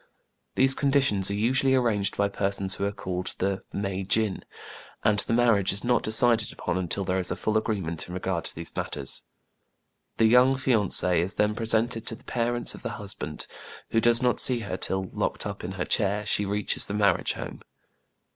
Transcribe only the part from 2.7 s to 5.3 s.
who are called the" mei jin, and